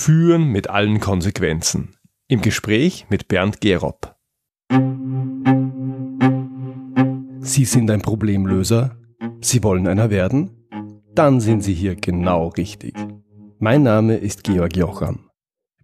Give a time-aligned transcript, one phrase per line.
[0.00, 1.96] Führen mit allen Konsequenzen.
[2.28, 4.14] Im Gespräch mit Bernd Gerob.
[7.40, 8.96] Sie sind ein Problemlöser?
[9.40, 10.68] Sie wollen einer werden?
[11.16, 12.94] Dann sind Sie hier genau richtig.
[13.58, 15.30] Mein Name ist Georg Jocham.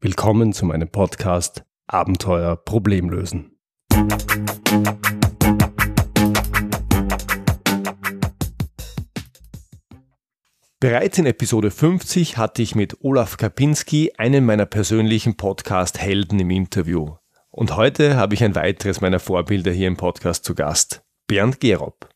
[0.01, 3.59] Willkommen zu meinem Podcast Abenteuer Problemlösen.
[10.85, 17.17] Bereits in Episode 50 hatte ich mit Olaf Kapinski einen meiner persönlichen Podcast-Helden im Interview.
[17.49, 22.11] Und heute habe ich ein weiteres meiner Vorbilder hier im Podcast zu Gast, Bernd Gerob.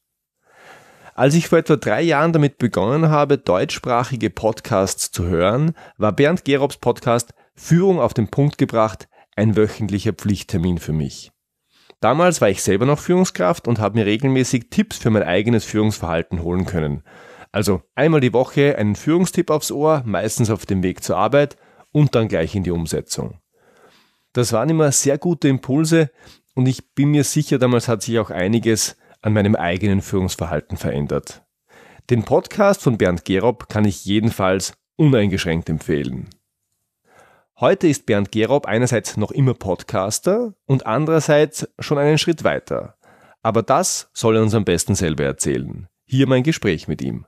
[1.15, 6.45] Als ich vor etwa drei Jahren damit begonnen habe, deutschsprachige Podcasts zu hören, war Bernd
[6.45, 11.33] Gerobs Podcast Führung auf den Punkt gebracht ein wöchentlicher Pflichttermin für mich.
[12.01, 16.43] Damals war ich selber noch Führungskraft und habe mir regelmäßig Tipps für mein eigenes Führungsverhalten
[16.43, 17.03] holen können–
[17.53, 21.57] also einmal die Woche einen Führungstipp aufs Ohr, meistens auf dem Weg zur Arbeit
[21.93, 23.41] und dann gleich in die Umsetzung.
[24.33, 26.11] Das waren immer sehr gute Impulse
[26.55, 31.43] und ich bin mir sicher, damals hat sich auch einiges an meinem eigenen Führungsverhalten verändert.
[32.11, 36.31] Den Podcast von Bernd Gerob kann ich jedenfalls uneingeschränkt empfehlen.
[37.61, 42.97] Heute ist Bernd Gerob einerseits noch immer Podcaster und andererseits schon einen Schritt weiter.
[43.43, 45.89] Aber das soll er uns am besten selber erzählen.
[46.05, 47.27] Hier mein Gespräch mit ihm.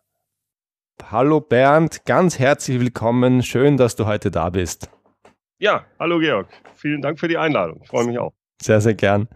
[1.08, 3.42] Hallo Bernd, ganz herzlich willkommen.
[3.42, 4.90] Schön, dass du heute da bist.
[5.58, 6.48] Ja, hallo Georg.
[6.74, 7.80] Vielen Dank für die Einladung.
[7.82, 8.32] Ich freue mich auch.
[8.62, 9.28] Sehr, sehr gern.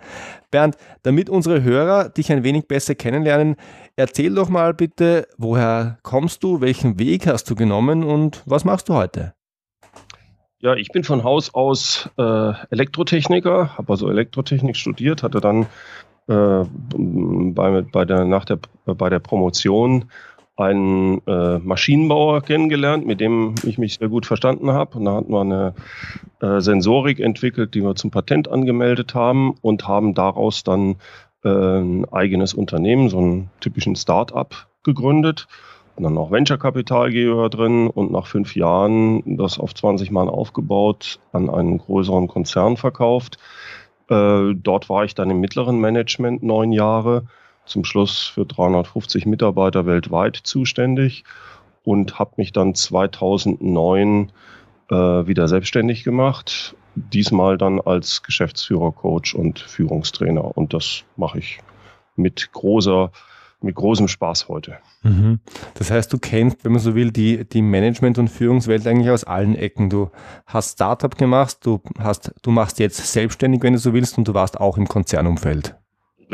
[0.51, 3.57] Bernd, damit unsere Hörer dich ein wenig besser kennenlernen,
[3.97, 8.89] erzähl doch mal bitte, woher kommst du, welchen Weg hast du genommen und was machst
[8.89, 9.35] du heute?
[10.61, 15.67] Ja, ich bin von Haus aus äh, Elektrotechniker, habe also Elektrotechnik studiert, hatte dann
[16.27, 16.65] äh,
[16.97, 20.11] bei, bei, der, nach der, bei der Promotion
[20.57, 24.99] einen äh, Maschinenbauer kennengelernt, mit dem ich mich sehr gut verstanden habe.
[24.99, 25.75] Und da hatten wir eine
[26.41, 30.97] äh, Sensorik entwickelt, die wir zum Patent angemeldet haben und haben daraus dann
[31.45, 35.49] äh, ein eigenes Unternehmen, so einen typischen Start-up gegründet.
[35.97, 41.49] Und dann noch Venture-Kapitalgeber drin und nach fünf Jahren das auf 20 Mann aufgebaut, an
[41.51, 43.39] einen größeren Konzern verkauft.
[44.09, 47.25] Äh, dort war ich dann im mittleren Management neun Jahre
[47.67, 51.25] zum Schluss für 350 Mitarbeiter weltweit zuständig
[51.83, 54.33] und habe mich dann 2009
[54.91, 56.77] äh, wieder selbstständig gemacht.
[56.95, 60.57] Diesmal dann als Geschäftsführer, Coach und Führungstrainer.
[60.57, 61.59] Und das mache ich
[62.17, 63.11] mit großer
[63.65, 64.77] mit großem Spaß heute.
[65.03, 65.41] Mhm.
[65.75, 69.25] Das heißt, du kennst, wenn man so will, die, die Management- und Führungswelt eigentlich aus
[69.25, 69.91] allen Ecken.
[69.91, 70.11] Du
[70.47, 74.35] hast Startup gemacht, du, hast, du machst jetzt selbstständig, wenn du so willst, und du
[74.35, 75.77] warst auch im Konzernumfeld.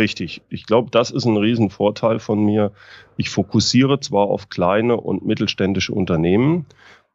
[0.00, 0.41] Richtig.
[0.49, 2.72] Ich glaube, das ist ein Riesenvorteil von mir.
[3.19, 6.65] Ich fokussiere zwar auf kleine und mittelständische Unternehmen,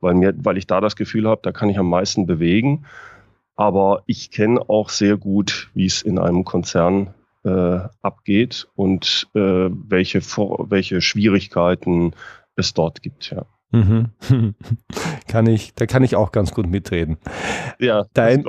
[0.01, 2.85] weil, mir, weil ich da das Gefühl habe, da kann ich am meisten bewegen.
[3.55, 9.39] Aber ich kenne auch sehr gut, wie es in einem Konzern äh, abgeht und äh,
[9.39, 12.13] welche, welche Schwierigkeiten
[12.55, 13.31] es dort gibt.
[13.31, 13.47] Ja.
[13.75, 14.11] Mhm.
[15.27, 17.17] kann ich, da kann ich auch ganz gut mitreden.
[17.79, 18.45] Ja, dein,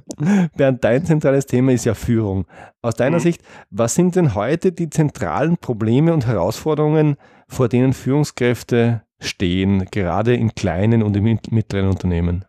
[0.56, 2.46] Bernd, dein zentrales Thema ist ja Führung.
[2.80, 3.22] Aus deiner mhm.
[3.22, 7.16] Sicht, was sind denn heute die zentralen Probleme und Herausforderungen,
[7.48, 12.46] vor denen Führungskräfte stehen, gerade in kleinen und in mittleren Unternehmen?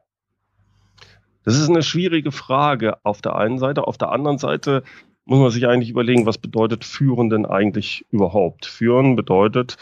[1.44, 3.86] Das ist eine schwierige Frage auf der einen Seite.
[3.86, 4.84] Auf der anderen Seite
[5.26, 8.66] muss man sich eigentlich überlegen, was bedeutet Führen denn eigentlich überhaupt?
[8.66, 9.76] Führen bedeutet,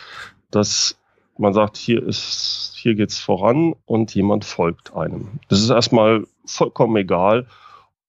[0.50, 1.00] dass
[1.38, 5.40] man sagt, hier ist, hier geht's voran und jemand folgt einem.
[5.50, 7.47] Das ist erstmal vollkommen egal,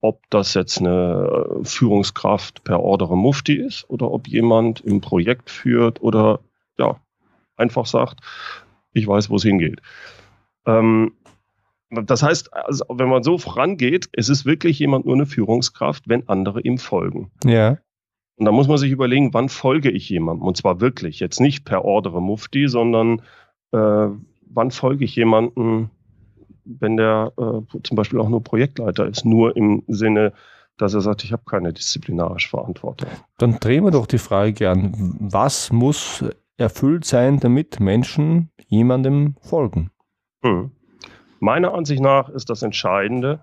[0.00, 5.48] ob das jetzt eine äh, Führungskraft per Ordere Mufti ist oder ob jemand im Projekt
[5.50, 6.40] führt oder
[6.76, 7.00] ja,
[7.56, 8.20] einfach sagt,
[8.92, 9.80] ich weiß, wo es hingeht.
[10.66, 11.12] Ähm,
[11.90, 16.28] das heißt, also, wenn man so vorangeht, es ist wirklich jemand nur eine Führungskraft, wenn
[16.28, 17.30] andere ihm folgen.
[17.44, 17.78] Ja.
[18.36, 20.46] Und da muss man sich überlegen, wann folge ich jemandem?
[20.46, 23.22] Und zwar wirklich, jetzt nicht per Ordere Mufti, sondern
[23.72, 24.08] äh,
[24.46, 25.90] wann folge ich jemandem,
[26.64, 30.32] wenn der äh, zum Beispiel auch nur Projektleiter ist, nur im Sinne,
[30.78, 33.08] dass er sagt, ich habe keine disziplinarische Verantwortung.
[33.38, 36.24] Dann drehen wir doch die Frage gern, was muss
[36.56, 39.90] erfüllt sein, damit Menschen jemandem folgen?
[40.42, 40.70] Hm.
[41.40, 43.40] Meiner Ansicht nach ist das Entscheidende,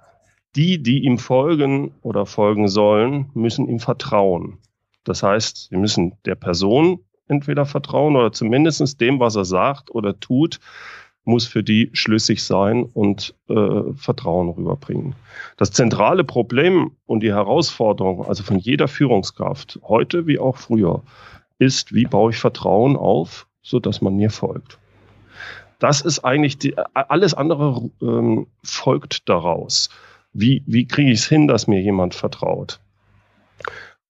[0.56, 4.58] die, die ihm folgen oder folgen sollen, müssen ihm vertrauen.
[5.04, 10.19] Das heißt, sie müssen der Person entweder vertrauen oder zumindest dem, was er sagt oder
[10.19, 10.60] tut,
[11.25, 15.16] muss für die schlüssig sein und äh, Vertrauen rüberbringen.
[15.57, 21.04] Das zentrale Problem und die Herausforderung, also von jeder Führungskraft, heute wie auch früher,
[21.60, 24.80] ist, wie baue ich Vertrauen auf, sodass man mir folgt.
[25.78, 29.90] Das ist eigentlich die, alles andere ähm, folgt daraus.
[30.34, 32.80] Wie, wie kriege ich es hin, dass mir jemand vertraut?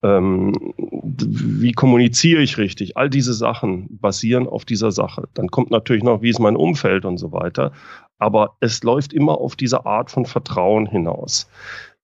[0.01, 2.95] Ähm, wie kommuniziere ich richtig?
[2.95, 5.27] All diese Sachen basieren auf dieser Sache.
[5.33, 7.73] Dann kommt natürlich noch, wie ist mein Umfeld und so weiter.
[8.17, 11.49] Aber es läuft immer auf diese Art von Vertrauen hinaus.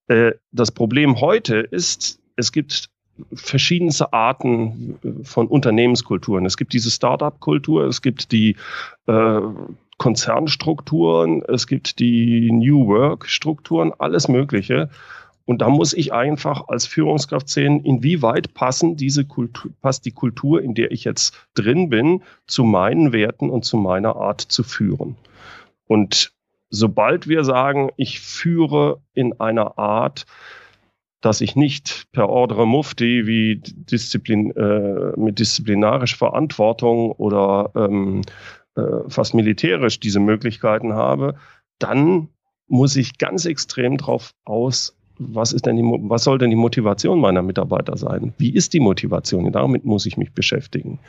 [0.08, 2.90] Äh, das Problem heute ist, es gibt
[3.34, 6.46] verschiedenste Arten von Unternehmenskulturen.
[6.46, 8.58] Es gibt diese Startup-Kultur, es gibt die
[9.08, 9.42] äh,
[9.98, 14.90] Konzernstrukturen, es gibt die New Work-Strukturen, alles Mögliche.
[15.46, 20.62] Und da muss ich einfach als Führungskraft sehen, inwieweit passen diese Kultur, passt die Kultur,
[20.62, 25.16] in der ich jetzt drin bin, zu meinen Werten und zu meiner Art zu führen.
[25.88, 26.34] Und
[26.70, 30.26] sobald wir sagen, ich führe in einer Art,
[31.22, 38.22] dass ich nicht per Ordre Mufti wie Disziplin, äh, mit disziplinarischer Verantwortung oder ähm,
[38.76, 41.36] äh, fast militärisch diese Möglichkeiten habe,
[41.80, 42.30] dann
[42.68, 47.20] muss ich ganz extrem darauf aus, was ist denn die, was soll denn die Motivation
[47.20, 48.34] meiner Mitarbeiter sein?
[48.38, 49.52] Wie ist die Motivation?
[49.52, 51.00] Damit muss ich mich beschäftigen.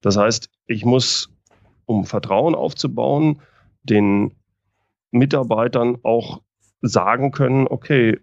[0.00, 1.30] Das heißt, ich muss,
[1.86, 3.40] um Vertrauen aufzubauen,
[3.82, 4.32] den
[5.10, 6.40] Mitarbeitern auch
[6.82, 8.18] sagen können, okay, äh,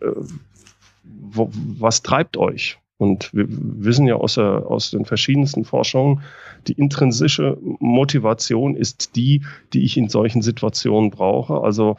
[1.04, 2.80] wo, was treibt euch?
[2.98, 6.22] Und wir wissen ja aus, der, aus den verschiedensten Forschungen,
[6.68, 11.62] die intrinsische Motivation ist die, die ich in solchen Situationen brauche.
[11.62, 11.98] Also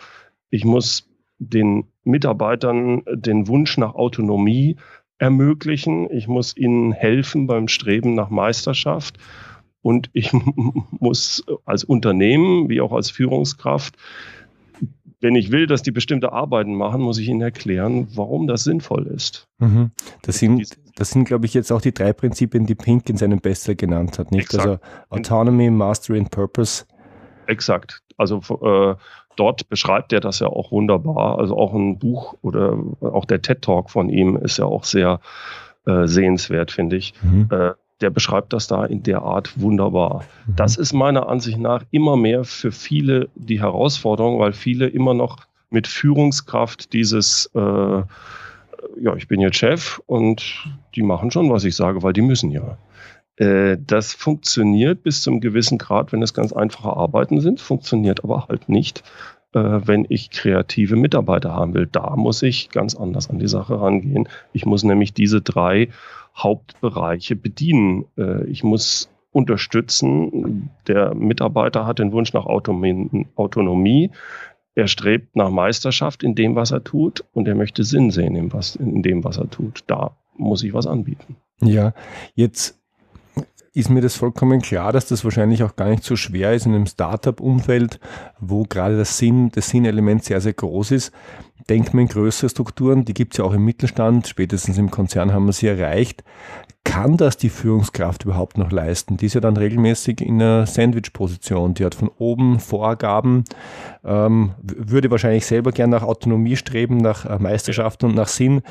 [0.51, 4.77] ich muss den Mitarbeitern den Wunsch nach Autonomie
[5.19, 6.11] ermöglichen.
[6.11, 9.19] Ich muss ihnen helfen beim Streben nach Meisterschaft.
[9.83, 10.33] Und ich
[10.91, 13.97] muss als Unternehmen wie auch als Führungskraft
[15.21, 19.07] wenn ich will, dass die bestimmte Arbeiten machen, muss ich ihnen erklären, warum das sinnvoll
[19.07, 19.49] ist.
[19.59, 19.91] Mhm.
[20.23, 23.41] Das sind, das sind, glaube ich, jetzt auch die drei Prinzipien, die Pink in seinem
[23.41, 24.45] Bester genannt hat, nicht?
[24.45, 24.67] Exakt.
[24.67, 24.79] Also
[25.11, 26.85] Autonomy, Mastery and Purpose.
[27.47, 28.03] Exakt.
[28.17, 28.95] Also äh,
[29.39, 31.39] dort beschreibt er das ja auch wunderbar.
[31.39, 35.21] Also auch ein Buch oder auch der TED Talk von ihm ist ja auch sehr
[35.87, 37.15] äh, sehenswert, finde ich.
[37.23, 37.49] Mhm.
[37.51, 37.71] Äh,
[38.01, 40.25] der beschreibt das da in der Art wunderbar.
[40.47, 40.57] Mhm.
[40.57, 45.39] Das ist meiner Ansicht nach immer mehr für viele die Herausforderung, weil viele immer noch
[45.71, 47.59] mit Führungskraft dieses, äh,
[49.01, 52.51] ja, ich bin jetzt Chef und die machen schon, was ich sage, weil die müssen
[52.51, 52.79] ja.
[53.39, 58.49] Äh, das funktioniert bis zum gewissen Grad, wenn es ganz einfache Arbeiten sind, funktioniert aber
[58.49, 59.03] halt nicht,
[59.55, 61.87] äh, wenn ich kreative Mitarbeiter haben will.
[61.91, 64.29] Da muss ich ganz anders an die Sache rangehen.
[64.53, 65.89] Ich muss nämlich diese drei
[66.37, 68.07] Hauptbereiche bedienen.
[68.17, 70.71] Äh, ich muss unterstützen.
[70.89, 74.11] Der Mitarbeiter hat den Wunsch nach Autonomie.
[74.75, 78.53] Er strebt nach Meisterschaft in dem, was er tut, und er möchte Sinn sehen in,
[78.53, 79.85] was, in dem, was er tut.
[79.87, 81.37] Da muss ich was anbieten.
[81.61, 81.95] Ja,
[82.35, 82.79] jetzt
[83.75, 86.75] ist mir das vollkommen klar, dass das wahrscheinlich auch gar nicht so schwer ist in
[86.75, 88.01] einem Startup-Umfeld,
[88.41, 91.13] wo gerade das Sinn, das Sinnelement sehr, sehr groß ist.
[91.69, 95.33] Denkt man in größere Strukturen, die gibt es ja auch im Mittelstand, spätestens im Konzern
[95.33, 96.25] haben wir sie erreicht.
[96.85, 99.19] Kann das die Führungskraft überhaupt noch leisten?
[99.19, 101.75] Die ist ja dann regelmäßig in einer Sandwich-Position.
[101.75, 103.45] Die hat von oben Vorgaben,
[104.03, 108.63] ähm, würde wahrscheinlich selber gern nach Autonomie streben, nach äh, Meisterschaft und nach Sinn.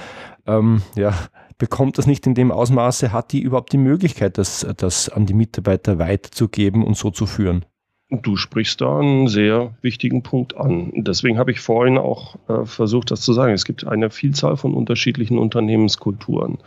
[0.48, 1.14] Ähm, ja,
[1.58, 5.34] bekommt das nicht in dem Ausmaße, hat die überhaupt die Möglichkeit, das, das an die
[5.34, 7.66] Mitarbeiter weiterzugeben und so zu führen?
[8.10, 10.94] Du sprichst da einen sehr wichtigen Punkt an.
[10.96, 13.54] Deswegen habe ich vorhin auch äh, versucht, das zu sagen.
[13.54, 16.60] Es gibt eine Vielzahl von unterschiedlichen Unternehmenskulturen.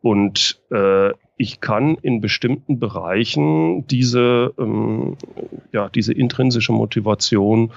[0.00, 5.16] Und äh, ich kann in bestimmten Bereichen diese, ähm,
[5.72, 7.72] ja, diese intrinsische Motivation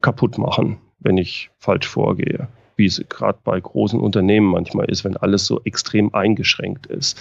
[0.00, 5.16] kaputt machen, wenn ich falsch vorgehe wie es gerade bei großen Unternehmen manchmal ist, wenn
[5.16, 7.20] alles so extrem eingeschränkt ist.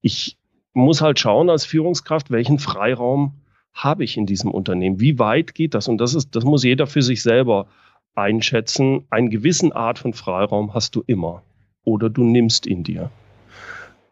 [0.00, 0.36] Ich
[0.74, 3.34] muss halt schauen als Führungskraft, welchen Freiraum
[3.74, 5.00] habe ich in diesem Unternehmen?
[5.00, 5.88] Wie weit geht das?
[5.88, 7.66] Und das ist, das muss jeder für sich selber
[8.14, 9.04] einschätzen.
[9.10, 11.42] Einen gewissen Art von Freiraum hast du immer.
[11.84, 13.10] Oder du nimmst ihn dir.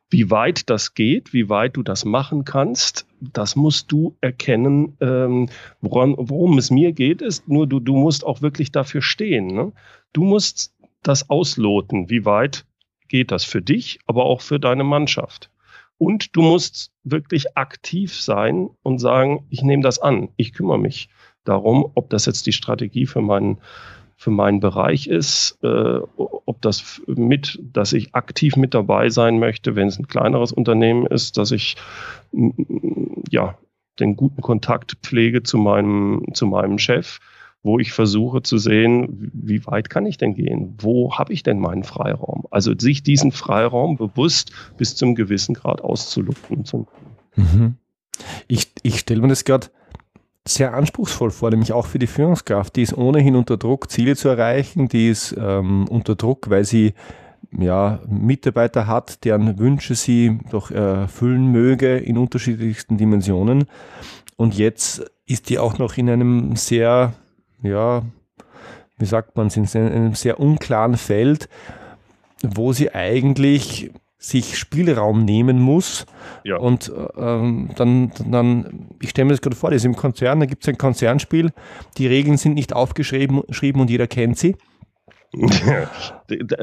[0.08, 4.96] Wie weit das geht, wie weit du das machen kannst, das musst du erkennen.
[5.00, 5.48] Ähm,
[5.80, 9.46] woran, worum es mir geht, ist nur, du, du musst auch wirklich dafür stehen.
[9.46, 9.72] Ne?
[10.12, 12.66] Du musst das ausloten, wie weit
[13.08, 15.50] geht das für dich, aber auch für deine Mannschaft.
[15.98, 21.10] Und du musst wirklich aktiv sein und sagen, ich nehme das an, ich kümmere mich
[21.44, 23.58] darum, ob das jetzt die Strategie für meinen
[24.16, 29.76] für meinen Bereich ist, äh, ob das mit, dass ich aktiv mit dabei sein möchte,
[29.76, 31.76] wenn es ein kleineres Unternehmen ist, dass ich
[33.30, 33.56] ja
[33.98, 37.18] den guten Kontakt pflege zu meinem zu meinem Chef,
[37.62, 40.74] wo ich versuche zu sehen, wie weit kann ich denn gehen?
[40.78, 42.46] Wo habe ich denn meinen Freiraum?
[42.50, 46.64] Also sich diesen Freiraum bewusst bis zum gewissen Grad auszulupfen.
[47.36, 47.74] Mhm.
[48.48, 49.68] Ich, ich stelle mir das gerade
[50.46, 52.76] sehr anspruchsvoll vor, nämlich auch für die Führungskraft.
[52.76, 54.88] Die ist ohnehin unter Druck, Ziele zu erreichen.
[54.88, 56.94] Die ist ähm, unter Druck, weil sie
[57.52, 63.66] ja, Mitarbeiter hat, deren Wünsche sie doch erfüllen möge in unterschiedlichsten Dimensionen.
[64.36, 67.12] Und jetzt ist die auch noch in einem sehr,
[67.62, 68.02] ja,
[68.98, 71.48] wie sagt man, in einem sehr unklaren Feld,
[72.42, 76.04] wo sie eigentlich sich Spielraum nehmen muss.
[76.44, 76.58] Ja.
[76.58, 80.46] Und ähm, dann, dann, ich stelle mir das gerade vor, das ist im Konzern, da
[80.46, 81.52] gibt es ein Konzernspiel,
[81.96, 84.56] die Regeln sind nicht aufgeschrieben und jeder kennt sie.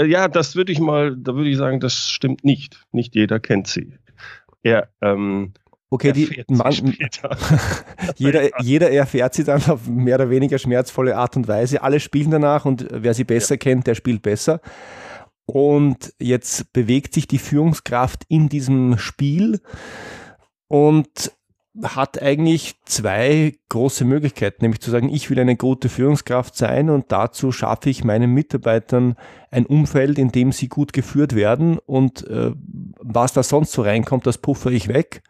[0.06, 2.86] ja, das würde ich mal, da würde ich sagen, das stimmt nicht.
[2.92, 3.94] Nicht jeder kennt sie.
[4.62, 5.54] Er, ähm,
[5.90, 6.74] Okay, die, man,
[8.18, 11.82] jeder, jeder erfährt sie dann auf mehr oder weniger schmerzvolle Art und Weise.
[11.82, 13.60] Alle spielen danach und wer sie besser ja.
[13.60, 14.60] kennt, der spielt besser.
[15.46, 19.62] Und jetzt bewegt sich die Führungskraft in diesem Spiel
[20.68, 21.32] und
[21.84, 27.12] hat eigentlich zwei große Möglichkeiten, nämlich zu sagen, ich will eine gute Führungskraft sein und
[27.12, 29.16] dazu schaffe ich meinen Mitarbeitern
[29.52, 32.52] ein Umfeld, in dem sie gut geführt werden und äh,
[33.00, 35.22] was da sonst so reinkommt, das puffer ich weg.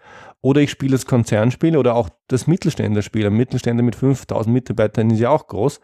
[0.42, 3.26] Oder ich spiele das Konzernspiel oder auch das Mittelständerspiel.
[3.26, 5.82] Ein Mittelständler mit 5000 Mitarbeitern ist ja auch groß.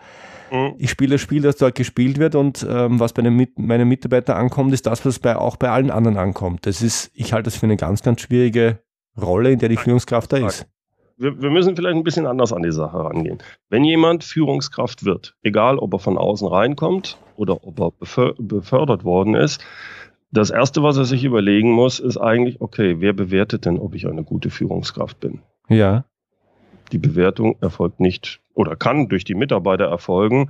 [0.51, 0.75] Mhm.
[0.77, 4.37] Ich spiele das Spiel, das dort gespielt wird und ähm, was bei den, meinen Mitarbeitern
[4.37, 6.67] ankommt, ist das, was bei, auch bei allen anderen ankommt.
[6.67, 8.79] Das ist, ich halte das für eine ganz, ganz schwierige
[9.19, 10.67] Rolle, in der die Führungskraft da ist.
[11.17, 13.37] Wir, wir, müssen vielleicht ein bisschen anders an die Sache rangehen.
[13.69, 19.35] Wenn jemand Führungskraft wird, egal ob er von außen reinkommt oder ob er befördert worden
[19.35, 19.63] ist,
[20.33, 24.07] das Erste, was er sich überlegen muss, ist eigentlich, okay, wer bewertet denn, ob ich
[24.07, 25.41] eine gute Führungskraft bin?
[25.69, 26.05] Ja.
[26.91, 30.49] Die Bewertung erfolgt nicht oder kann durch die Mitarbeiter erfolgen,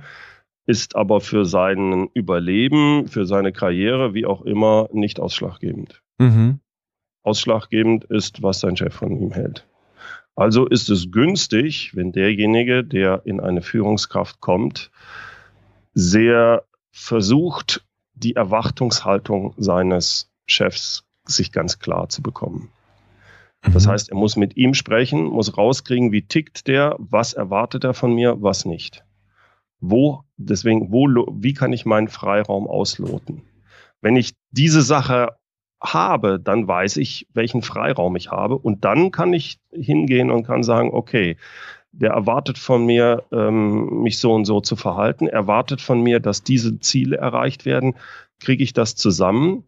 [0.66, 6.02] ist aber für sein Überleben, für seine Karriere, wie auch immer, nicht ausschlaggebend.
[6.18, 6.60] Mhm.
[7.22, 9.66] Ausschlaggebend ist, was sein Chef von ihm hält.
[10.34, 14.90] Also ist es günstig, wenn derjenige, der in eine Führungskraft kommt,
[15.92, 17.84] sehr versucht,
[18.24, 22.70] die Erwartungshaltung seines Chefs sich ganz klar zu bekommen.
[23.72, 23.90] Das mhm.
[23.90, 28.14] heißt, er muss mit ihm sprechen, muss rauskriegen, wie tickt der, was erwartet er von
[28.14, 29.04] mir, was nicht.
[29.80, 33.42] Wo, deswegen, wo, wie kann ich meinen Freiraum ausloten?
[34.00, 35.36] Wenn ich diese Sache
[35.82, 40.62] habe, dann weiß ich, welchen Freiraum ich habe und dann kann ich hingehen und kann
[40.62, 41.36] sagen, okay,
[42.00, 46.42] der erwartet von mir, ähm, mich so und so zu verhalten, erwartet von mir, dass
[46.42, 47.94] diese Ziele erreicht werden.
[48.40, 49.64] Kriege ich das zusammen?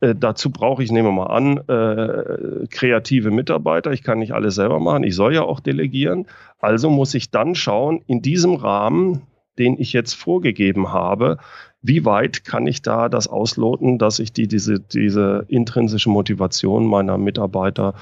[0.00, 3.92] Äh, dazu brauche ich, nehmen wir mal an, äh, kreative Mitarbeiter.
[3.92, 5.04] Ich kann nicht alles selber machen.
[5.04, 6.26] Ich soll ja auch delegieren.
[6.58, 9.22] Also muss ich dann schauen, in diesem Rahmen,
[9.58, 11.38] den ich jetzt vorgegeben habe,
[11.80, 17.16] wie weit kann ich da das ausloten, dass ich die, diese, diese intrinsische Motivation meiner
[17.16, 17.94] Mitarbeiter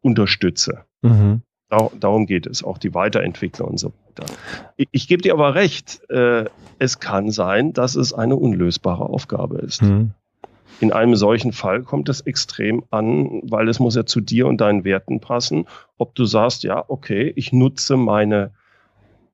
[0.00, 0.84] unterstütze.
[1.02, 1.42] Mhm.
[1.68, 4.32] Darum geht es, auch die Weiterentwicklung und so weiter.
[4.76, 6.46] Ich, ich gebe dir aber recht, äh,
[6.78, 9.82] es kann sein, dass es eine unlösbare Aufgabe ist.
[9.82, 10.12] Mhm.
[10.80, 14.60] In einem solchen Fall kommt es extrem an, weil es muss ja zu dir und
[14.60, 15.66] deinen Werten passen,
[15.98, 18.52] ob du sagst, ja, okay, ich nutze meine,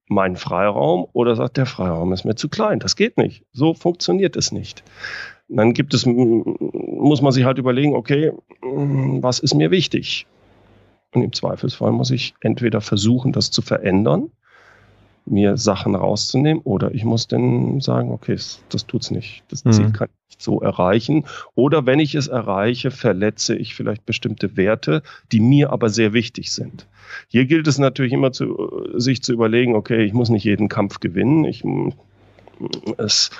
[0.09, 2.81] meinen Freiraum oder sagt, der Freiraum ist mir zu klein.
[2.81, 3.45] Das geht nicht.
[3.53, 4.83] So funktioniert es nicht.
[5.49, 10.27] dann gibt es, muss man sich halt überlegen, okay, was ist mir wichtig?
[11.15, 14.31] Und im Zweifelsfall muss ich entweder versuchen, das zu verändern,
[15.27, 18.37] mir Sachen rauszunehmen, oder ich muss dann sagen, okay,
[18.69, 19.43] das, tut's nicht.
[19.49, 19.73] Das mhm.
[19.73, 21.25] Ziel kann ich nicht so erreichen.
[21.55, 25.03] Oder wenn ich es erreiche, verletze ich vielleicht bestimmte Werte,
[25.33, 26.87] die mir aber sehr wichtig sind.
[27.29, 31.01] Hier gilt es natürlich immer zu, sich zu überlegen, okay, ich muss nicht jeden Kampf
[31.01, 31.45] gewinnen.
[31.45, 31.65] Ich,
[32.99, 33.31] es,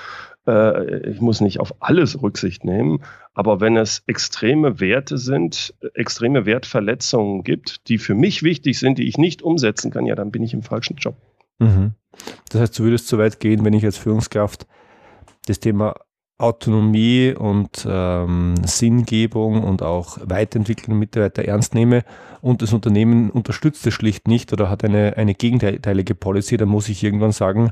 [0.47, 6.45] äh, ich muss nicht auf alles Rücksicht nehmen, aber wenn es extreme Werte sind, extreme
[6.45, 10.43] Wertverletzungen gibt, die für mich wichtig sind, die ich nicht umsetzen kann, ja, dann bin
[10.43, 11.15] ich im falschen Job.
[11.59, 11.93] Mhm.
[12.49, 14.67] Das heißt, du würdest so weit gehen, wenn ich als Führungskraft
[15.47, 15.95] das Thema
[16.37, 22.03] Autonomie und ähm, Sinngebung und auch Weiterentwicklung Mitarbeiter ernst nehme
[22.41, 26.89] und das Unternehmen unterstützt es schlicht nicht oder hat eine, eine gegenteilige Policy, dann muss
[26.89, 27.71] ich irgendwann sagen,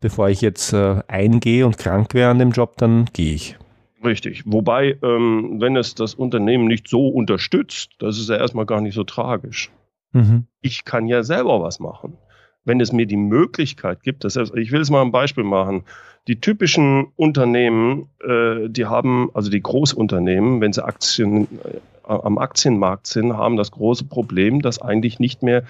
[0.00, 3.56] bevor ich jetzt äh, eingehe und krank wäre an dem Job, dann gehe ich.
[4.04, 4.42] Richtig.
[4.44, 8.94] Wobei, ähm, wenn es das Unternehmen nicht so unterstützt, das ist ja erstmal gar nicht
[8.94, 9.70] so tragisch.
[10.12, 10.46] Mhm.
[10.60, 12.18] Ich kann ja selber was machen
[12.64, 15.84] wenn es mir die Möglichkeit gibt, das heißt, ich will es mal ein Beispiel machen.
[16.28, 23.06] Die typischen Unternehmen, äh, die haben, also die Großunternehmen, wenn sie Aktien äh, am Aktienmarkt
[23.06, 25.64] sind, haben das große Problem, dass eigentlich nicht mehr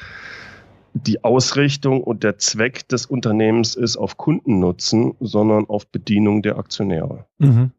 [0.95, 7.25] die Ausrichtung und der Zweck des Unternehmens ist auf Kundennutzen, sondern auf Bedienung der Aktionäre.
[7.39, 7.71] Mhm.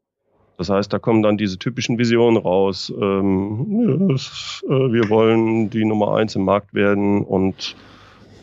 [0.57, 2.91] Das heißt, da kommen dann diese typischen Visionen raus.
[2.95, 7.75] Ähm, das, äh, wir wollen die Nummer eins im Markt werden und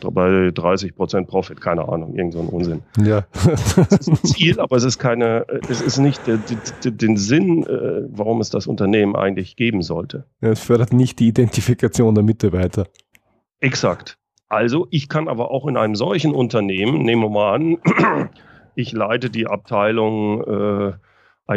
[0.09, 2.81] bei 30 Prozent Profit, keine Ahnung, irgend so ein Unsinn.
[3.03, 3.25] Ja.
[3.89, 6.39] es ist ein Ziel, aber es ist keine, es ist nicht der,
[6.83, 10.25] der, den Sinn, äh, warum es das Unternehmen eigentlich geben sollte.
[10.41, 12.87] Ja, es fördert nicht die Identifikation der Mitarbeiter.
[13.59, 14.17] Exakt.
[14.49, 17.77] Also ich kann aber auch in einem solchen Unternehmen, nehmen wir mal an,
[18.75, 20.93] ich leite die Abteilung äh,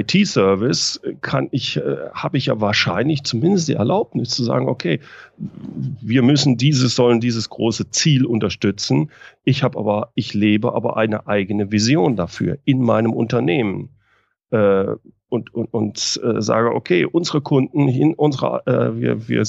[0.00, 5.00] IT-Service kann ich, äh, habe ich ja wahrscheinlich zumindest die Erlaubnis zu sagen, okay,
[5.36, 9.10] wir müssen dieses, sollen dieses große Ziel unterstützen.
[9.44, 13.90] Ich habe aber, ich lebe aber eine eigene Vision dafür in meinem Unternehmen.
[14.50, 14.86] Äh,
[15.28, 19.42] und, und, und äh, sage, okay, unsere Kunden, in unserer, äh, wir, wir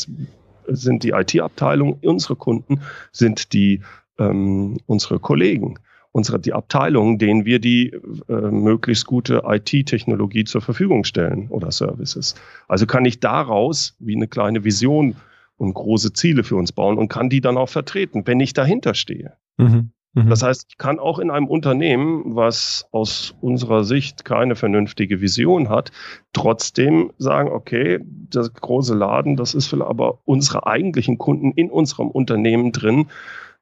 [0.67, 3.81] sind die IT-Abteilung, unsere Kunden sind die
[4.17, 5.75] ähm, unsere Kollegen
[6.15, 7.91] unsere die Abteilungen, denen wir die
[8.29, 12.35] äh, möglichst gute IT-Technologie zur Verfügung stellen oder Services.
[12.69, 15.17] Also kann ich daraus wie eine kleine Vision
[15.57, 18.93] und große Ziele für uns bauen und kann die dann auch vertreten, wenn ich dahinter
[18.93, 19.33] stehe.
[19.57, 19.91] Mhm.
[20.13, 20.29] Mhm.
[20.29, 25.67] Das heißt, ich kann auch in einem Unternehmen, was aus unserer Sicht keine vernünftige Vision
[25.67, 25.91] hat,
[26.31, 32.07] trotzdem sagen, okay, das große Laden, das ist vielleicht aber unsere eigentlichen Kunden in unserem
[32.07, 33.07] Unternehmen drin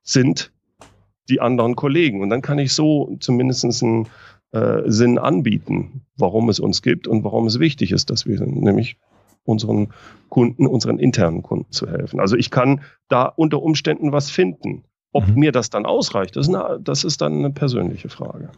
[0.03, 0.52] sind
[1.29, 2.21] die anderen Kollegen.
[2.21, 4.07] Und dann kann ich so zumindest einen
[4.51, 8.97] äh, Sinn anbieten, warum es uns gibt und warum es wichtig ist, dass wir nämlich
[9.45, 9.89] unseren
[10.29, 12.19] Kunden, unseren internen Kunden zu helfen.
[12.19, 14.83] Also ich kann da unter Umständen was finden.
[15.11, 15.35] Ob mhm.
[15.35, 18.49] mir das dann ausreicht, das ist, eine, das ist dann eine persönliche Frage.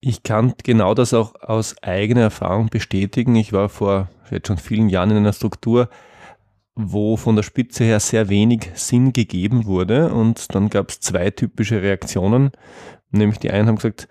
[0.00, 3.34] Ich kann genau das auch aus eigener Erfahrung bestätigen.
[3.34, 5.88] Ich war vor jetzt schon vielen Jahren in einer Struktur,
[6.76, 10.12] wo von der Spitze her sehr wenig Sinn gegeben wurde.
[10.12, 12.52] Und dann gab es zwei typische Reaktionen.
[13.10, 14.08] Nämlich die einen haben gesagt,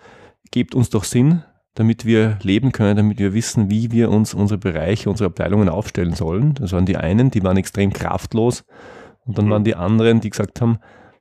[0.51, 1.43] gebt uns doch Sinn,
[1.75, 6.13] damit wir leben können, damit wir wissen, wie wir uns unsere Bereiche, unsere Abteilungen aufstellen
[6.13, 6.55] sollen.
[6.55, 8.65] Das waren die einen, die waren extrem kraftlos.
[9.25, 10.79] Und dann waren die anderen, die gesagt haben,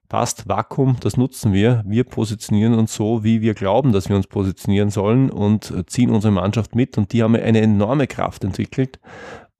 [0.08, 1.82] passt, Vakuum, das nutzen wir.
[1.86, 6.32] Wir positionieren uns so, wie wir glauben, dass wir uns positionieren sollen und ziehen unsere
[6.32, 6.96] Mannschaft mit.
[6.96, 8.98] Und die haben eine enorme Kraft entwickelt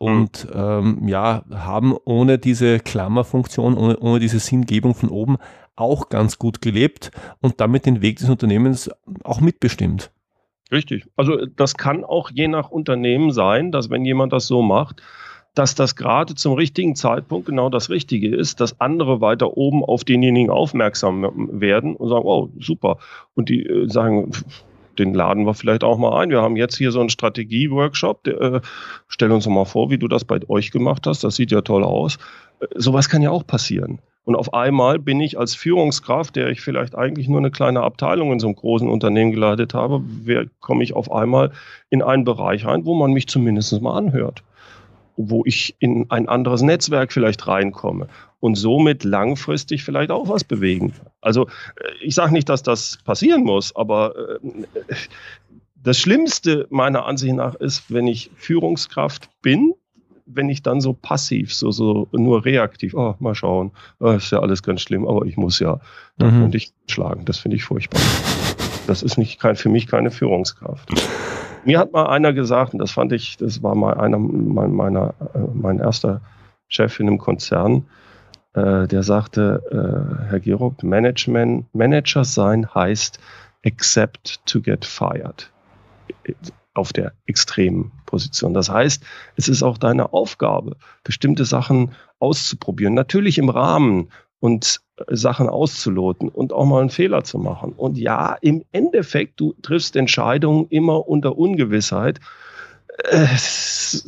[0.04, 5.38] und ähm, ja, haben ohne diese Klammerfunktion, ohne, ohne diese Sinngebung von oben
[5.76, 8.90] auch ganz gut gelebt und damit den Weg des Unternehmens
[9.22, 10.10] auch mitbestimmt.
[10.70, 11.06] Richtig.
[11.16, 15.00] Also das kann auch je nach Unternehmen sein, dass wenn jemand das so macht,
[15.54, 20.04] dass das gerade zum richtigen Zeitpunkt genau das Richtige ist, dass andere weiter oben auf
[20.04, 22.98] denjenigen aufmerksam werden und sagen, oh, super.
[23.34, 24.32] Und die äh, sagen,
[24.98, 26.30] den laden wir vielleicht auch mal ein.
[26.30, 28.26] Wir haben jetzt hier so einen Strategie-Workshop.
[28.26, 28.60] Äh,
[29.08, 31.24] stell uns mal vor, wie du das bei euch gemacht hast.
[31.24, 32.18] Das sieht ja toll aus.
[32.60, 34.00] Äh, sowas kann ja auch passieren.
[34.24, 38.32] Und auf einmal bin ich als Führungskraft, der ich vielleicht eigentlich nur eine kleine Abteilung
[38.32, 40.02] in so einem großen Unternehmen geleitet habe,
[40.60, 41.52] komme ich auf einmal
[41.90, 44.42] in einen Bereich rein, wo man mich zumindest mal anhört
[45.16, 48.08] wo ich in ein anderes Netzwerk vielleicht reinkomme
[48.40, 50.92] und somit langfristig vielleicht auch was bewegen.
[51.24, 54.94] Also äh, ich sage nicht, dass das passieren muss, aber äh,
[55.82, 59.74] das Schlimmste meiner Ansicht nach ist, wenn ich Führungskraft bin,
[60.26, 64.40] wenn ich dann so passiv, so, so nur reaktiv, oh, mal schauen, oh, ist ja
[64.40, 65.80] alles ganz schlimm, aber ich muss ja,
[66.16, 66.40] da mhm.
[66.40, 67.24] könnte ich schlagen.
[67.26, 68.00] Das finde ich furchtbar.
[68.86, 70.90] Das ist nicht kein, für mich keine Führungskraft.
[71.64, 75.14] Mir hat mal einer gesagt, und das fand ich, das war mal einer mein, meiner,
[75.34, 76.20] äh, mein erster
[76.68, 77.86] Chef in einem Konzern,
[78.54, 83.18] äh, der sagte, äh, Herr Gerob, Management, Manager sein heißt
[83.64, 85.50] accept to get fired
[86.74, 88.52] auf der extremen Position.
[88.52, 89.02] Das heißt,
[89.36, 92.94] es ist auch deine Aufgabe, bestimmte Sachen auszuprobieren.
[92.94, 94.08] Natürlich im Rahmen
[94.40, 97.72] und Sachen auszuloten und auch mal einen Fehler zu machen.
[97.72, 102.20] Und ja, im Endeffekt, du triffst Entscheidungen immer unter Ungewissheit.
[103.04, 103.26] Äh,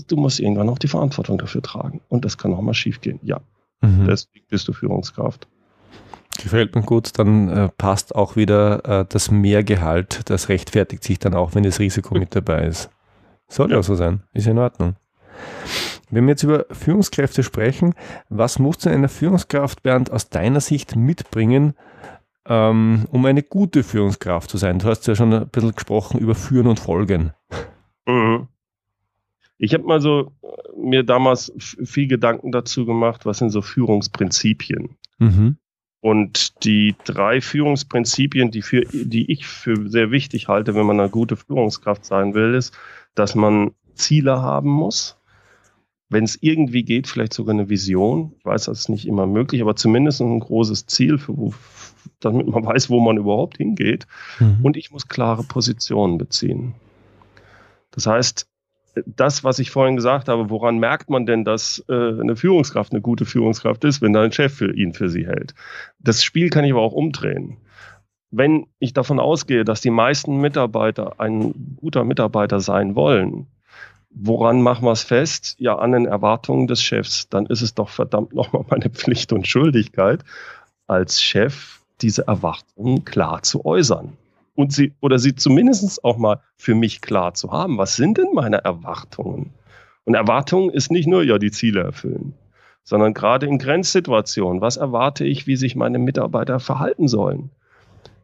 [0.09, 2.01] du musst irgendwann auch die Verantwortung dafür tragen.
[2.09, 3.19] Und das kann auch mal schiefgehen.
[3.23, 3.41] Ja,
[3.81, 4.07] mhm.
[4.07, 5.49] deswegen bist du Führungskraft.
[6.43, 11.35] Gefällt mir gut, dann äh, passt auch wieder äh, das Mehrgehalt, das rechtfertigt sich dann
[11.35, 12.91] auch, wenn das Risiko mit dabei ist.
[13.49, 14.97] Soll ja auch so sein, ist in Ordnung.
[16.11, 17.95] Wenn wir jetzt über Führungskräfte sprechen,
[18.29, 21.75] was muss denn eine Führungskraft, Bernd, aus deiner Sicht mitbringen,
[22.47, 24.79] ähm, um eine gute Führungskraft zu sein?
[24.79, 27.33] Du hast ja schon ein bisschen gesprochen über Führen und Folgen.
[28.07, 28.49] Mhm.
[29.59, 34.97] Ich habe mal so äh, mir damals viel Gedanken dazu gemacht, was sind so Führungsprinzipien.
[35.19, 35.57] Mhm.
[36.01, 41.11] Und die drei Führungsprinzipien, die, für, die ich für sehr wichtig halte, wenn man eine
[41.11, 42.77] gute Führungskraft sein will, ist,
[43.15, 45.19] dass man Ziele haben muss,
[46.09, 48.35] wenn es irgendwie geht, vielleicht sogar eine Vision.
[48.39, 51.55] Ich weiß, das ist nicht immer möglich, aber zumindest ein großes Ziel, für wo,
[52.21, 54.07] damit man weiß, wo man überhaupt hingeht.
[54.39, 54.61] Mhm.
[54.63, 56.75] Und ich muss klare Positionen beziehen.
[57.91, 58.47] Das heißt,
[59.05, 63.03] das, was ich vorhin gesagt habe, woran merkt man denn, dass äh, eine Führungskraft eine
[63.03, 65.55] gute Führungskraft ist, wenn da ein Chef für ihn für sie hält?
[65.99, 67.59] Das Spiel kann ich aber auch umdrehen.
[68.31, 73.47] Wenn ich davon ausgehe, dass die meisten Mitarbeiter ein guter Mitarbeiter sein wollen,
[74.11, 75.57] woran machen wir es fest?
[75.59, 77.29] Ja, an den Erwartungen des Chefs.
[77.29, 80.25] Dann ist es doch verdammt nochmal meine Pflicht und Schuldigkeit,
[80.87, 84.17] als Chef diese Erwartungen klar zu äußern
[84.57, 87.79] und sie oder sie zumindest auch mal für mich klar zu haben.
[87.79, 89.53] Was sind denn meine Erwartungen?
[90.05, 92.35] Und Erwartungen ist nicht nur ja die Ziele erfüllen,
[92.83, 94.61] sondern gerade in Grenzsituationen.
[94.61, 97.51] Was erwarte ich, wie sich meine Mitarbeiter verhalten sollen?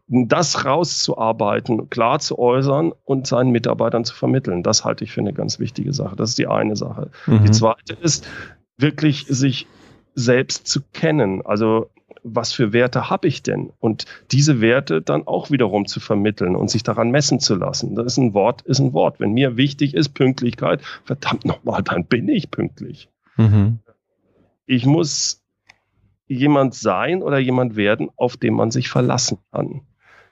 [0.08, 5.32] Das rauszuarbeiten, klar zu äußern und seinen Mitarbeitern zu vermitteln, das halte ich für eine
[5.32, 6.16] ganz wichtige Sache.
[6.16, 7.10] Das ist die eine Sache.
[7.26, 7.44] Mhm.
[7.44, 8.28] Die zweite ist
[8.76, 9.66] wirklich sich
[10.14, 11.44] selbst zu kennen.
[11.44, 11.90] Also
[12.22, 13.72] was für Werte habe ich denn?
[13.78, 17.94] Und diese Werte dann auch wiederum zu vermitteln und sich daran messen zu lassen.
[17.94, 19.20] Das ist ein Wort, ist ein Wort.
[19.20, 23.08] Wenn mir wichtig ist Pünktlichkeit, verdammt nochmal, dann bin ich pünktlich.
[23.36, 23.80] Mhm.
[24.66, 25.42] Ich muss
[26.26, 29.82] jemand sein oder jemand werden, auf den man sich verlassen kann.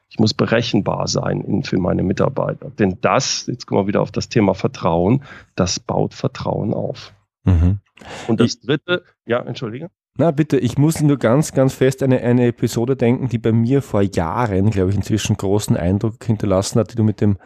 [0.08, 2.70] Ich muss berechenbar sein für meine Mitarbeiter.
[2.70, 5.22] Denn das, jetzt kommen wir wieder auf das Thema Vertrauen,
[5.54, 7.14] das baut Vertrauen auf.
[7.44, 7.78] Mhm.
[8.26, 9.90] Und das dritte, ja, entschuldige.
[10.16, 13.52] Na bitte, ich muss nur ganz, ganz fest an eine, eine Episode denken, die bei
[13.52, 17.38] mir vor Jahren, glaube ich, inzwischen großen Eindruck hinterlassen hat, die du mit dem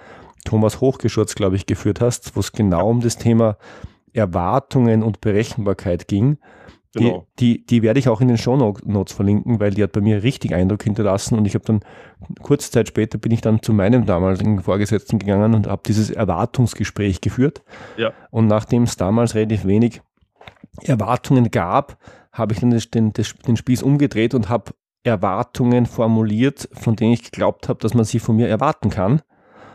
[0.44, 3.56] Thomas Hochgeschurz, glaube ich, geführt hast, wo es genau um das Thema
[4.12, 6.38] Erwartungen und Berechenbarkeit ging.
[6.94, 7.26] Genau.
[7.40, 10.00] Die, die, die werde ich auch in den Show Notes verlinken, weil die hat bei
[10.00, 11.80] mir richtig Eindruck hinterlassen und ich habe dann
[12.40, 17.20] kurze Zeit später bin ich dann zu meinem damaligen Vorgesetzten gegangen und habe dieses Erwartungsgespräch
[17.20, 17.64] geführt.
[17.96, 18.12] Ja.
[18.30, 20.02] Und nachdem es damals relativ wenig
[20.82, 21.98] Erwartungen gab,
[22.34, 24.72] habe ich dann den, den, Spieß umgedreht und habe
[25.04, 29.22] Erwartungen formuliert, von denen ich geglaubt habe, dass man sie von mir erwarten kann.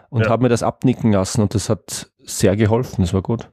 [0.10, 0.30] Und ja.
[0.30, 3.02] habe mir das abnicken lassen und das hat sehr geholfen.
[3.02, 3.50] Das war gut.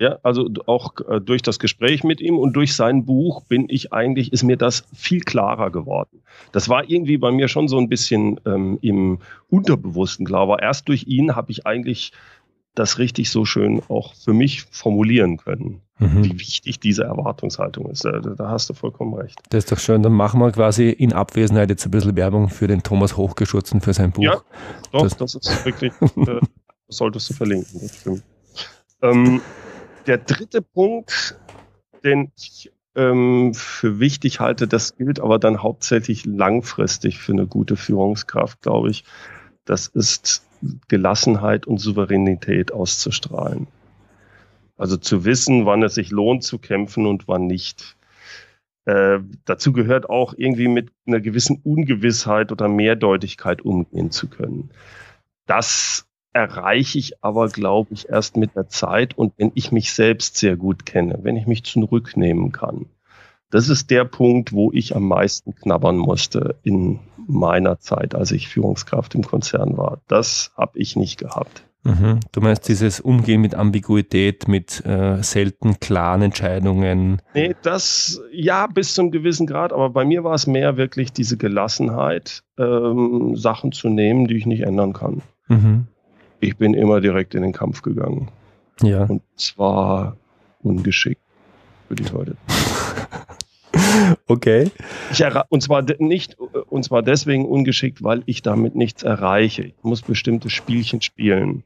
[0.00, 3.92] Ja, also auch äh, durch das Gespräch mit ihm und durch sein Buch bin ich
[3.92, 6.22] eigentlich, ist mir das viel klarer geworden.
[6.52, 9.18] Das war irgendwie bei mir schon so ein bisschen ähm, im
[9.50, 12.12] Unterbewussten klar, aber erst durch ihn habe ich eigentlich
[12.78, 16.24] das richtig so schön auch für mich formulieren können, mhm.
[16.24, 18.04] wie wichtig diese Erwartungshaltung ist.
[18.04, 19.38] Da, da, hast du vollkommen recht.
[19.50, 20.02] Das ist doch schön.
[20.02, 23.92] Dann machen wir quasi in Abwesenheit jetzt ein bisschen Werbung für den Thomas Hochgeschutzen für
[23.92, 24.22] sein Buch.
[24.22, 24.40] Ja,
[24.92, 26.40] doch, das, das ist wirklich, äh,
[26.86, 27.80] das solltest du verlinken.
[27.80, 28.22] Das stimmt.
[29.02, 29.40] Ähm,
[30.06, 31.36] der dritte Punkt,
[32.04, 37.76] den ich ähm, für wichtig halte, das gilt aber dann hauptsächlich langfristig für eine gute
[37.76, 39.04] Führungskraft, glaube ich.
[39.64, 40.47] Das ist
[40.88, 43.66] Gelassenheit und Souveränität auszustrahlen.
[44.76, 47.96] Also zu wissen, wann es sich lohnt zu kämpfen und wann nicht.
[48.84, 54.70] Äh, dazu gehört auch irgendwie mit einer gewissen Ungewissheit oder Mehrdeutigkeit umgehen zu können.
[55.46, 60.36] Das erreiche ich aber, glaube ich, erst mit der Zeit und wenn ich mich selbst
[60.36, 62.86] sehr gut kenne, wenn ich mich zurücknehmen kann.
[63.50, 68.48] Das ist der Punkt, wo ich am meisten knabbern musste in meiner Zeit, als ich
[68.48, 70.00] Führungskraft im Konzern war.
[70.08, 71.64] Das habe ich nicht gehabt.
[71.84, 72.20] Mhm.
[72.32, 77.22] Du meinst dieses Umgehen mit Ambiguität, mit äh, selten klaren Entscheidungen?
[77.34, 81.36] Nee, das ja bis zum gewissen Grad, aber bei mir war es mehr wirklich diese
[81.36, 85.22] Gelassenheit, ähm, Sachen zu nehmen, die ich nicht ändern kann.
[85.46, 85.86] Mhm.
[86.40, 88.28] Ich bin immer direkt in den Kampf gegangen.
[88.82, 89.04] Ja.
[89.04, 90.16] Und zwar
[90.62, 91.22] ungeschickt,
[91.88, 92.36] würde ich heute.
[94.26, 94.70] Okay.
[95.10, 99.62] Ich und zwar nicht, und zwar deswegen ungeschickt, weil ich damit nichts erreiche.
[99.62, 101.64] Ich muss bestimmte Spielchen spielen.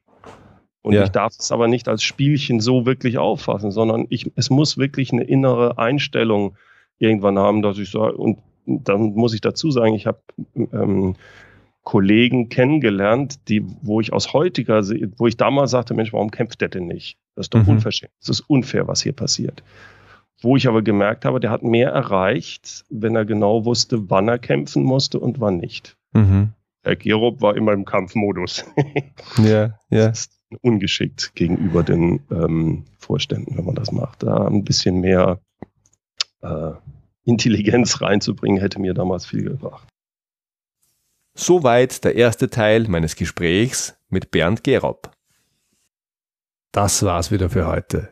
[0.82, 1.04] Und ja.
[1.04, 5.12] ich darf es aber nicht als Spielchen so wirklich auffassen, sondern ich, es muss wirklich
[5.12, 6.56] eine innere Einstellung
[6.98, 10.20] irgendwann haben, dass ich sage, und dann muss ich dazu sagen, ich habe
[10.54, 11.16] ähm,
[11.84, 14.82] Kollegen kennengelernt, die, wo ich aus heutiger,
[15.16, 17.16] wo ich damals sagte, Mensch, warum kämpft der denn nicht?
[17.34, 17.70] Das ist doch mhm.
[17.70, 18.12] unverschämt.
[18.20, 19.62] Das ist unfair, was hier passiert.
[20.42, 24.38] Wo ich aber gemerkt habe, der hat mehr erreicht, wenn er genau wusste, wann er
[24.38, 25.96] kämpfen musste und wann nicht.
[26.12, 26.52] Mhm.
[26.82, 28.64] Herr Gerob war immer im Kampfmodus.
[29.38, 30.12] ja, ja.
[30.60, 34.24] Ungeschickt gegenüber den ähm, Vorständen, wenn man das macht.
[34.24, 35.40] Da ein bisschen mehr
[36.42, 36.72] äh,
[37.24, 39.88] Intelligenz reinzubringen, hätte mir damals viel gebracht.
[41.34, 45.10] Soweit der erste Teil meines Gesprächs mit Bernd Gerob.
[46.72, 48.11] Das war's wieder für heute.